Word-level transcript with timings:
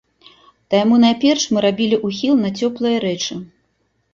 Таму 0.73 0.95
найперш 1.03 1.45
мы 1.55 1.59
рабілі 1.67 2.01
ўхіл 2.07 2.35
на 2.47 2.53
цёплыя 2.63 2.97
рэчы. 3.07 3.41